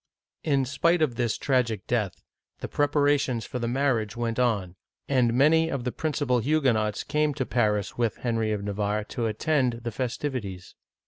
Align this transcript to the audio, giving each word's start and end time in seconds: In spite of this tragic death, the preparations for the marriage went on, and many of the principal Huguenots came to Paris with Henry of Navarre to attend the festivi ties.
In 0.43 0.65
spite 0.65 1.03
of 1.03 1.13
this 1.13 1.37
tragic 1.37 1.85
death, 1.85 2.23
the 2.57 2.67
preparations 2.67 3.45
for 3.45 3.59
the 3.59 3.67
marriage 3.67 4.17
went 4.17 4.39
on, 4.39 4.75
and 5.07 5.31
many 5.31 5.69
of 5.69 5.83
the 5.83 5.91
principal 5.91 6.39
Huguenots 6.39 7.03
came 7.03 7.35
to 7.35 7.45
Paris 7.45 7.99
with 7.99 8.17
Henry 8.17 8.51
of 8.51 8.63
Navarre 8.63 9.03
to 9.09 9.27
attend 9.27 9.81
the 9.83 9.91
festivi 9.91 10.41
ties. 10.41 10.73